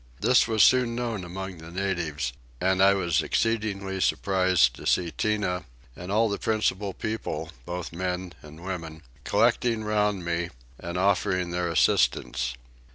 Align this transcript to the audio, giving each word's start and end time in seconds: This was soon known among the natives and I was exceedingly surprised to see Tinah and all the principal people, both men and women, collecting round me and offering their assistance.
This 0.19 0.47
was 0.47 0.63
soon 0.63 0.95
known 0.95 1.23
among 1.23 1.59
the 1.59 1.69
natives 1.69 2.33
and 2.59 2.81
I 2.81 2.95
was 2.95 3.21
exceedingly 3.21 4.01
surprised 4.01 4.73
to 4.77 4.87
see 4.87 5.11
Tinah 5.11 5.65
and 5.95 6.11
all 6.11 6.27
the 6.27 6.39
principal 6.39 6.95
people, 6.95 7.51
both 7.67 7.93
men 7.93 8.33
and 8.41 8.63
women, 8.65 9.03
collecting 9.25 9.83
round 9.83 10.25
me 10.25 10.49
and 10.79 10.97
offering 10.97 11.51
their 11.51 11.69
assistance. 11.69 12.55